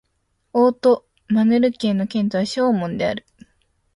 [0.53, 3.23] オート＝マルヌ県の県都はショーモンである